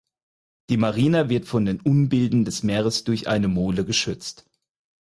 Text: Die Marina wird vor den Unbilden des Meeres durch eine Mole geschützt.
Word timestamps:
Die 0.71 0.77
Marina 0.77 1.29
wird 1.29 1.45
vor 1.45 1.61
den 1.61 1.79
Unbilden 1.79 2.43
des 2.43 2.63
Meeres 2.63 3.03
durch 3.03 3.27
eine 3.27 3.47
Mole 3.47 3.85
geschützt. 3.85 4.49